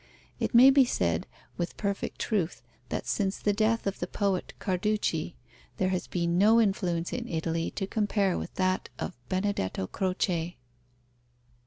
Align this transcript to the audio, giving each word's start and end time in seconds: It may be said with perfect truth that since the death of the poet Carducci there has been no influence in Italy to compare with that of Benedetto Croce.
It 0.39 0.55
may 0.55 0.71
be 0.71 0.83
said 0.83 1.27
with 1.57 1.77
perfect 1.77 2.17
truth 2.17 2.63
that 2.89 3.05
since 3.05 3.37
the 3.37 3.53
death 3.53 3.85
of 3.85 3.99
the 3.99 4.07
poet 4.07 4.51
Carducci 4.57 5.35
there 5.77 5.89
has 5.89 6.07
been 6.07 6.39
no 6.39 6.59
influence 6.59 7.13
in 7.13 7.27
Italy 7.27 7.69
to 7.75 7.85
compare 7.85 8.35
with 8.35 8.55
that 8.55 8.89
of 8.97 9.15
Benedetto 9.29 9.85
Croce. 9.85 10.57